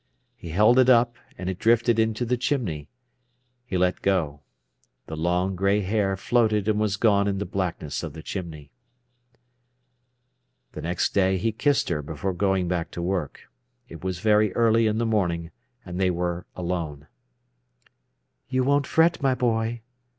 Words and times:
He 0.35 0.49
held 0.49 0.79
it 0.79 0.89
up, 0.89 1.15
and 1.37 1.47
it 1.47 1.59
drifted 1.59 1.99
into 1.99 2.25
the 2.25 2.35
chimney. 2.35 2.87
He 3.67 3.77
let 3.77 4.01
go. 4.01 4.41
The 5.05 5.15
long 5.15 5.55
grey 5.55 5.81
hair 5.81 6.17
floated 6.17 6.67
and 6.67 6.79
was 6.79 6.97
gone 6.97 7.27
in 7.27 7.37
the 7.37 7.45
blackness 7.45 8.01
of 8.01 8.13
the 8.13 8.23
chimney. 8.23 8.71
The 10.71 10.81
next 10.81 11.13
day 11.13 11.37
he 11.37 11.51
kissed 11.51 11.89
her 11.89 12.01
before 12.01 12.33
going 12.33 12.67
back 12.67 12.89
to 12.97 13.01
work. 13.03 13.41
It 13.89 14.03
was 14.03 14.17
very 14.21 14.51
early 14.55 14.87
in 14.87 14.97
the 14.97 15.05
morning, 15.05 15.51
and 15.85 15.99
they 16.01 16.09
were 16.09 16.47
alone. 16.55 17.05
"You 18.49 18.63
won't 18.63 18.87
fret, 18.87 19.21
my 19.21 19.35
boy!" 19.35 19.81